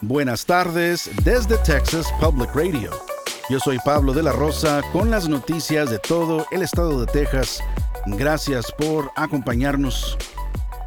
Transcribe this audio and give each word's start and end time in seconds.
Buenas 0.00 0.46
tardes 0.46 1.10
desde 1.24 1.58
Texas 1.58 2.06
Public 2.20 2.54
Radio. 2.54 2.92
Yo 3.50 3.58
soy 3.58 3.78
Pablo 3.84 4.12
de 4.12 4.22
la 4.22 4.30
Rosa 4.30 4.80
con 4.92 5.10
las 5.10 5.28
noticias 5.28 5.90
de 5.90 5.98
todo 5.98 6.46
el 6.52 6.62
estado 6.62 7.04
de 7.04 7.06
Texas. 7.10 7.60
Gracias 8.06 8.70
por 8.70 9.10
acompañarnos. 9.16 10.16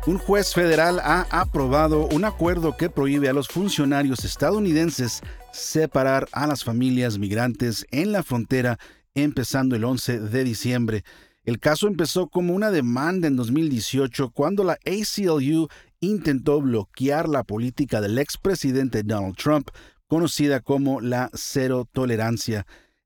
Un 0.07 0.17
juez 0.17 0.53
federal 0.53 1.01
ha 1.01 1.27
aprobado 1.29 2.07
un 2.07 2.23
acuerdo 2.23 2.77
que 2.77 2.89
prohíbe 2.89 3.27
a 3.27 3.33
los 3.33 3.49
funcionarios 3.49 4.23
estadounidenses 4.23 5.21
separar 5.51 6.29
a 6.31 6.47
las 6.47 6.63
familias 6.63 7.17
migrantes 7.17 7.85
en 7.91 8.13
la 8.13 8.23
frontera 8.23 8.79
empezando 9.13 9.75
el 9.75 9.83
11 9.83 10.21
de 10.21 10.43
diciembre. 10.45 11.03
El 11.43 11.59
caso 11.59 11.87
empezó 11.87 12.27
como 12.27 12.53
una 12.53 12.71
demanda 12.71 13.27
en 13.27 13.35
2018 13.35 14.29
cuando 14.29 14.63
la 14.63 14.77
ACLU 14.85 15.67
intentó 16.01 16.59
bloquear 16.59 17.29
la 17.29 17.43
política 17.43 18.01
del 18.01 18.17
expresidente 18.17 19.03
Donald 19.03 19.37
Trump, 19.37 19.69
conocida 20.07 20.59
como 20.59 20.99
la 20.99 21.29
cero 21.33 21.87
tolerancia. 21.89 22.65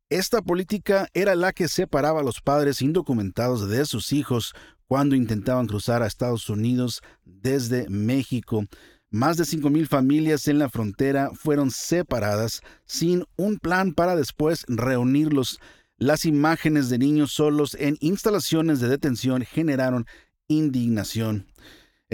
Esta 0.09 0.41
política 0.41 1.07
era 1.13 1.35
la 1.35 1.51
que 1.53 1.67
separaba 1.67 2.21
a 2.21 2.23
los 2.23 2.41
padres 2.41 2.81
indocumentados 2.81 3.69
de 3.69 3.85
sus 3.85 4.13
hijos 4.13 4.55
cuando 4.87 5.15
intentaban 5.15 5.67
cruzar 5.67 6.01
a 6.01 6.07
Estados 6.07 6.49
Unidos 6.49 7.01
desde 7.23 7.89
México. 7.89 8.65
Más 9.09 9.37
de 9.37 9.43
5.000 9.43 9.87
familias 9.87 10.47
en 10.47 10.59
la 10.59 10.69
frontera 10.69 11.31
fueron 11.33 11.71
separadas 11.71 12.61
sin 12.85 13.25
un 13.35 13.57
plan 13.57 13.93
para 13.93 14.15
después 14.15 14.63
reunirlos. 14.67 15.59
Las 15.97 16.25
imágenes 16.25 16.89
de 16.89 16.97
niños 16.97 17.31
solos 17.31 17.75
en 17.79 17.97
instalaciones 17.99 18.79
de 18.79 18.89
detención 18.89 19.43
generaron 19.43 20.05
indignación. 20.47 21.47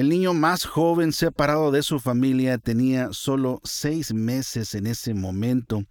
El 0.01 0.09
niño 0.09 0.33
más 0.33 0.65
joven 0.65 1.13
separado 1.13 1.69
de 1.69 1.83
su 1.83 1.99
familia 1.99 2.57
tenía 2.57 3.13
solo 3.13 3.61
seis 3.63 4.15
meses 4.15 4.73
en 4.73 4.87
ese 4.87 5.13
momento. 5.13 5.83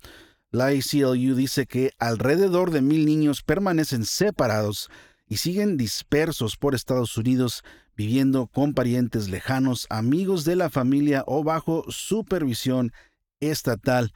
La 0.50 0.66
ACLU 0.66 1.36
dice 1.36 1.66
que 1.66 1.92
alrededor 2.00 2.72
de 2.72 2.82
mil 2.82 3.06
niños 3.06 3.44
permanecen 3.44 4.04
separados 4.04 4.90
y 5.28 5.36
siguen 5.36 5.76
dispersos 5.76 6.56
por 6.56 6.74
Estados 6.74 7.16
Unidos, 7.16 7.62
viviendo 7.94 8.48
con 8.48 8.74
parientes 8.74 9.28
lejanos, 9.28 9.86
amigos 9.90 10.44
de 10.44 10.56
la 10.56 10.70
familia 10.70 11.22
o 11.28 11.44
bajo 11.44 11.84
supervisión 11.88 12.90
estatal. 13.38 14.12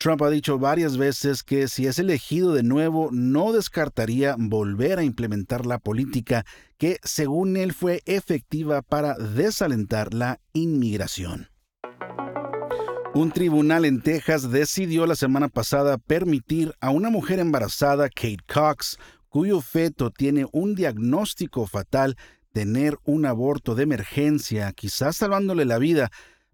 Trump 0.00 0.22
ha 0.22 0.30
dicho 0.30 0.58
varias 0.58 0.96
veces 0.96 1.42
que 1.42 1.68
si 1.68 1.86
es 1.86 1.98
elegido 1.98 2.54
de 2.54 2.62
nuevo 2.62 3.10
no 3.12 3.52
descartaría 3.52 4.34
volver 4.38 4.98
a 4.98 5.04
implementar 5.04 5.66
la 5.66 5.78
política 5.78 6.46
que, 6.78 6.98
según 7.02 7.58
él, 7.58 7.74
fue 7.74 8.00
efectiva 8.06 8.80
para 8.80 9.12
desalentar 9.18 10.14
la 10.14 10.40
inmigración. 10.54 11.50
Un 13.12 13.30
tribunal 13.30 13.84
en 13.84 14.00
Texas 14.00 14.50
decidió 14.50 15.04
la 15.04 15.16
semana 15.16 15.48
pasada 15.48 15.98
permitir 15.98 16.72
a 16.80 16.88
una 16.88 17.10
mujer 17.10 17.38
embarazada, 17.38 18.08
Kate 18.08 18.38
Cox, 18.50 18.96
cuyo 19.28 19.60
feto 19.60 20.10
tiene 20.10 20.46
un 20.52 20.74
diagnóstico 20.74 21.66
fatal, 21.66 22.16
tener 22.52 22.96
un 23.04 23.26
aborto 23.26 23.74
de 23.74 23.82
emergencia, 23.82 24.72
quizás 24.72 25.16
salvándole 25.16 25.66
la 25.66 25.76
vida, 25.76 26.10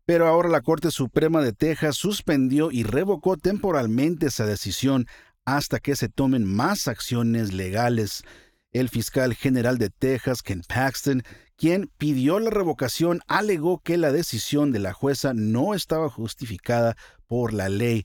pero 0.06 0.28
ahora 0.28 0.48
la 0.48 0.62
Corte 0.62 0.92
Suprema 0.92 1.42
de 1.42 1.52
Texas 1.52 1.96
suspendió 1.96 2.70
y 2.70 2.84
revocó 2.84 3.36
temporalmente 3.36 4.26
esa 4.26 4.46
decisión 4.46 5.06
hasta 5.44 5.80
que 5.80 5.96
se 5.96 6.08
tomen 6.08 6.44
más 6.44 6.86
acciones 6.86 7.52
legales. 7.52 8.22
El 8.70 8.88
fiscal 8.88 9.34
general 9.34 9.78
de 9.78 9.90
Texas, 9.90 10.42
Ken 10.42 10.62
Paxton, 10.66 11.22
quien 11.56 11.90
pidió 11.98 12.38
la 12.38 12.50
revocación, 12.50 13.20
alegó 13.26 13.80
que 13.80 13.96
la 13.96 14.12
decisión 14.12 14.70
de 14.70 14.78
la 14.78 14.92
jueza 14.92 15.34
no 15.34 15.74
estaba 15.74 16.08
justificada 16.08 16.96
por 17.26 17.52
la 17.52 17.68
ley. 17.68 18.04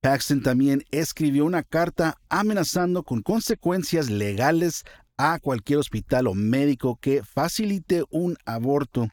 Paxton 0.00 0.42
también 0.42 0.84
escribió 0.90 1.44
una 1.44 1.62
carta 1.62 2.18
amenazando 2.30 3.02
con 3.02 3.20
consecuencias 3.20 4.08
legales 4.08 4.84
a 5.18 5.38
cualquier 5.38 5.80
hospital 5.80 6.28
o 6.28 6.34
médico 6.34 6.96
que 6.96 7.22
facilite 7.22 8.04
un 8.10 8.36
aborto. 8.46 9.08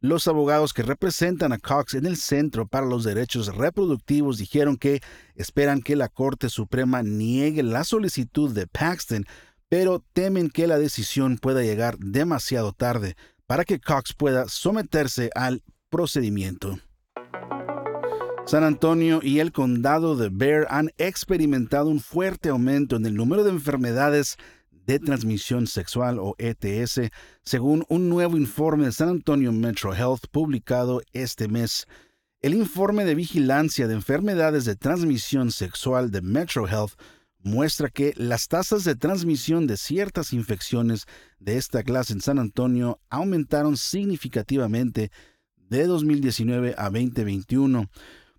Los 0.00 0.28
abogados 0.28 0.74
que 0.74 0.82
representan 0.82 1.52
a 1.52 1.58
Cox 1.58 1.94
en 1.94 2.04
el 2.04 2.18
Centro 2.18 2.66
para 2.66 2.84
los 2.84 3.02
Derechos 3.02 3.54
Reproductivos 3.56 4.36
dijeron 4.36 4.76
que 4.76 5.00
esperan 5.34 5.80
que 5.80 5.96
la 5.96 6.08
Corte 6.08 6.50
Suprema 6.50 7.02
niegue 7.02 7.62
la 7.62 7.82
solicitud 7.82 8.52
de 8.52 8.66
Paxton, 8.66 9.24
pero 9.70 10.04
temen 10.12 10.50
que 10.50 10.66
la 10.66 10.78
decisión 10.78 11.38
pueda 11.38 11.62
llegar 11.62 11.96
demasiado 11.98 12.72
tarde 12.72 13.16
para 13.46 13.64
que 13.64 13.80
Cox 13.80 14.12
pueda 14.12 14.48
someterse 14.48 15.30
al 15.34 15.62
procedimiento. 15.88 16.78
San 18.44 18.64
Antonio 18.64 19.20
y 19.22 19.40
el 19.40 19.50
condado 19.50 20.14
de 20.14 20.28
Bear 20.28 20.66
han 20.70 20.90
experimentado 20.98 21.88
un 21.88 22.00
fuerte 22.00 22.50
aumento 22.50 22.96
en 22.96 23.06
el 23.06 23.14
número 23.14 23.44
de 23.44 23.50
enfermedades 23.50 24.36
de 24.86 24.98
transmisión 25.00 25.66
sexual 25.66 26.18
o 26.18 26.34
ETS, 26.38 27.10
según 27.42 27.84
un 27.88 28.08
nuevo 28.08 28.36
informe 28.36 28.86
de 28.86 28.92
San 28.92 29.08
Antonio 29.08 29.52
Metro 29.52 29.94
Health 29.94 30.26
publicado 30.30 31.02
este 31.12 31.48
mes. 31.48 31.86
El 32.40 32.54
informe 32.54 33.04
de 33.04 33.16
vigilancia 33.16 33.88
de 33.88 33.94
enfermedades 33.94 34.64
de 34.64 34.76
transmisión 34.76 35.50
sexual 35.50 36.10
de 36.10 36.22
Metro 36.22 36.68
Health 36.68 36.92
muestra 37.42 37.88
que 37.88 38.12
las 38.16 38.48
tasas 38.48 38.84
de 38.84 38.94
transmisión 38.94 39.66
de 39.66 39.76
ciertas 39.76 40.32
infecciones 40.32 41.06
de 41.38 41.56
esta 41.56 41.82
clase 41.82 42.12
en 42.12 42.20
San 42.20 42.38
Antonio 42.38 43.00
aumentaron 43.08 43.76
significativamente 43.76 45.10
de 45.56 45.86
2019 45.86 46.74
a 46.78 46.84
2021. 46.84 47.88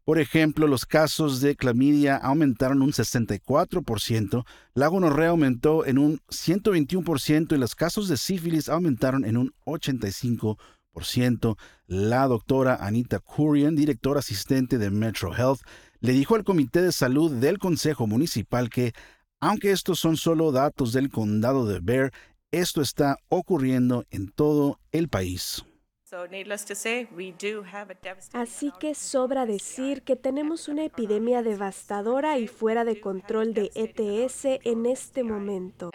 Por 0.08 0.20
ejemplo, 0.20 0.68
los 0.68 0.86
casos 0.86 1.42
de 1.42 1.58
clamidia 1.58 2.16
aumentaron 2.16 2.82
un 2.82 2.94
64%, 2.94 4.46
la 4.74 4.88
gonorrea 4.88 5.32
aumentó 5.32 5.86
en 5.86 5.98
un 5.98 6.22
121% 6.30 7.54
y 7.54 7.58
los 7.60 7.76
casos 7.76 8.08
de 8.08 8.16
sífilis 8.16 8.70
aumentaron 8.70 9.26
en 9.26 9.36
un 9.36 9.54
85%. 9.66 11.58
La 11.88 12.26
doctora 12.26 12.78
Anita 12.80 13.20
Kurian, 13.20 13.76
directora 13.76 14.22
asistente 14.22 14.78
de 14.78 14.92
Metro 14.92 15.36
Health, 15.36 15.60
le 16.00 16.14
dijo 16.14 16.36
al 16.36 16.46
Comité 16.46 16.82
de 16.82 16.94
Salud 16.94 17.30
del 17.30 17.60
Consejo 17.60 18.08
Municipal 18.08 18.70
que, 18.70 18.94
aunque 19.42 19.74
estos 19.74 20.00
son 20.00 20.16
solo 20.16 20.54
datos 20.54 20.94
del 20.94 21.10
condado 21.10 21.66
de 21.66 21.82
Bear, 21.82 22.14
esto 22.54 22.80
está 22.80 23.18
ocurriendo 23.28 24.06
en 24.10 24.32
todo 24.32 24.80
el 24.94 25.10
país. 25.10 25.66
Así 28.34 28.72
que 28.80 28.96
sobra 28.96 29.46
decir 29.46 30.04
que 30.04 30.16
tenemos 30.16 30.70
una 30.70 30.86
epidemia 30.86 31.44
devastadora 31.44 32.38
y 32.38 32.48
fuera 32.48 32.86
de 32.86 33.02
control 33.02 33.54
de 33.54 33.72
ETS 33.76 34.46
en 34.64 34.86
este 34.86 35.24
momento. 35.24 35.92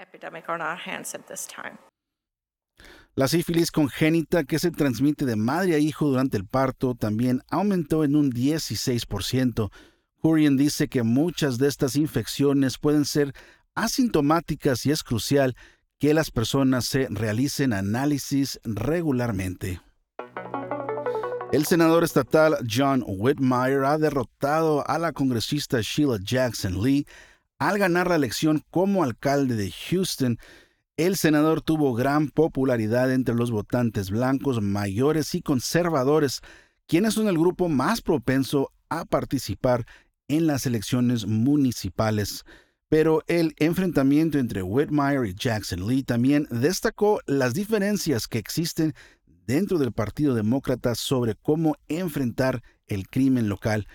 La 3.15 3.29
sífilis 3.29 3.71
congénita 3.71 4.45
que 4.45 4.59
se 4.59 4.71
transmite 4.71 5.25
de 5.25 5.37
madre 5.37 5.77
a 5.77 5.79
hijo 5.79 6.09
durante 6.09 6.37
el 6.37 6.47
parto 6.47 6.95
también 6.95 7.43
aumentó 7.51 8.05
en 8.05 8.17
un 8.17 8.33
16%. 8.33 9.71
Kurian 10.21 10.57
dice 10.57 10.89
que 10.89 11.03
muchas 11.03 11.57
de 11.57 11.69
estas 11.69 11.97
infecciones 11.97 12.77
pueden 12.77 13.07
ser 13.07 13.33
asintomáticas 13.75 14.85
y 14.85 14.91
es 14.91 15.03
crucial 15.03 15.57
que 15.99 16.13
las 16.13 16.31
personas 16.31 16.85
se 16.85 17.07
realicen 17.11 17.73
análisis 17.73 18.61
regularmente. 18.65 19.81
El 21.53 21.67
senador 21.67 22.03
estatal 22.03 22.57
John 22.67 23.05
Whitmire 23.07 23.87
ha 23.87 23.99
derrotado 23.99 24.89
a 24.89 24.99
la 24.99 25.13
congresista 25.13 25.83
Sheila 25.83 26.19
Jackson 26.25 26.83
Lee 26.83 27.07
al 27.59 27.79
ganar 27.79 28.09
la 28.09 28.15
elección 28.15 28.65
como 28.71 29.05
alcalde 29.05 29.55
de 29.55 29.71
Houston. 29.71 30.39
El 30.97 31.15
senador 31.19 31.61
tuvo 31.61 31.93
gran 31.93 32.31
popularidad 32.31 33.13
entre 33.13 33.35
los 33.35 33.51
votantes 33.51 34.09
blancos 34.09 34.63
mayores 34.63 35.35
y 35.35 35.43
conservadores, 35.43 36.41
quienes 36.87 37.13
son 37.13 37.29
el 37.29 37.37
grupo 37.37 37.69
más 37.69 38.01
propenso 38.01 38.73
a 38.89 39.05
participar 39.05 39.85
en 40.29 40.47
las 40.47 40.65
elecciones 40.65 41.27
municipales. 41.27 42.45
Pero 42.89 43.25
el 43.27 43.55
enfrentamiento 43.59 44.39
entre 44.39 44.63
Whitmire 44.63 45.29
y 45.29 45.35
Jackson 45.35 45.87
Lee 45.87 46.03
también 46.03 46.47
destacó 46.51 47.21
las 47.27 47.53
diferencias 47.53 48.27
que 48.27 48.39
existen 48.39 48.95
dentro 49.47 49.79
del 49.79 49.93
Partido 49.93 50.35
Demócrata 50.35 50.95
sobre 50.95 51.35
cómo 51.35 51.77
enfrentar 51.89 52.63
el 52.87 53.09
crimen 53.09 53.49
local. 53.49 53.87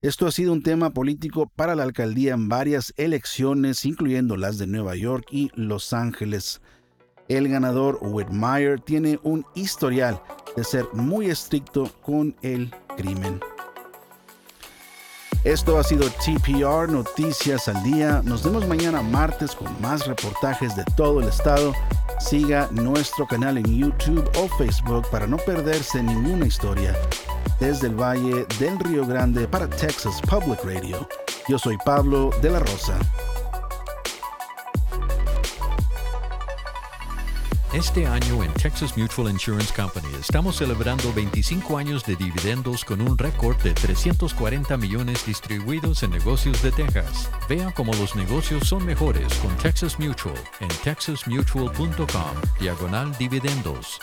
Esto 0.00 0.26
ha 0.26 0.32
sido 0.32 0.52
un 0.52 0.62
tema 0.62 0.90
político 0.90 1.50
para 1.54 1.76
la 1.76 1.84
alcaldía 1.84 2.34
en 2.34 2.48
varias 2.48 2.92
elecciones, 2.96 3.84
incluyendo 3.84 4.36
las 4.36 4.58
de 4.58 4.66
Nueva 4.66 4.96
York 4.96 5.26
y 5.30 5.50
Los 5.54 5.92
Ángeles. 5.92 6.60
El 7.28 7.48
ganador 7.48 7.98
Whitmire 8.02 8.78
tiene 8.78 9.20
un 9.22 9.46
historial 9.54 10.20
de 10.56 10.64
ser 10.64 10.86
muy 10.92 11.30
estricto 11.30 11.90
con 12.02 12.34
el 12.42 12.74
crimen. 12.96 13.40
Esto 15.44 15.76
ha 15.76 15.82
sido 15.82 16.08
TPR 16.08 16.88
Noticias 16.88 17.66
al 17.66 17.82
Día. 17.82 18.22
Nos 18.24 18.44
vemos 18.44 18.68
mañana 18.68 19.02
martes 19.02 19.56
con 19.56 19.68
más 19.80 20.06
reportajes 20.06 20.76
de 20.76 20.84
todo 20.96 21.20
el 21.20 21.28
estado. 21.28 21.72
Siga 22.22 22.68
nuestro 22.70 23.26
canal 23.26 23.58
en 23.58 23.64
YouTube 23.64 24.30
o 24.38 24.48
Facebook 24.56 25.04
para 25.10 25.26
no 25.26 25.36
perderse 25.38 26.02
ninguna 26.02 26.46
historia. 26.46 26.94
desde 27.58 27.88
el 27.88 27.94
Valle 27.94 28.46
del 28.58 28.78
Río 28.78 29.06
Grande 29.06 29.46
para 29.46 29.68
Texas 29.68 30.20
Public 30.22 30.64
Radio. 30.64 31.08
Yo 31.48 31.58
soy 31.58 31.76
Pablo 31.84 32.30
de 32.40 32.50
la 32.50 32.58
Rosa. 32.60 32.98
Este 37.74 38.06
año 38.06 38.44
en 38.44 38.52
Texas 38.52 38.98
Mutual 38.98 39.30
Insurance 39.30 39.72
Company 39.72 40.06
estamos 40.20 40.56
celebrando 40.56 41.10
25 41.14 41.78
años 41.78 42.04
de 42.04 42.16
dividendos 42.16 42.84
con 42.84 43.00
un 43.00 43.16
récord 43.16 43.56
de 43.62 43.72
340 43.72 44.76
millones 44.76 45.24
distribuidos 45.24 46.02
en 46.02 46.10
negocios 46.10 46.62
de 46.62 46.70
Texas. 46.70 47.30
Vea 47.48 47.72
cómo 47.72 47.94
los 47.94 48.14
negocios 48.14 48.68
son 48.68 48.84
mejores 48.84 49.32
con 49.36 49.56
Texas 49.56 49.98
Mutual 49.98 50.34
en 50.60 50.68
texasmutual.com 50.84 52.34
diagonal 52.60 53.16
dividendos. 53.16 53.98